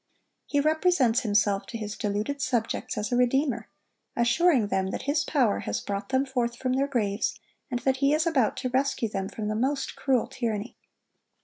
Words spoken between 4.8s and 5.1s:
that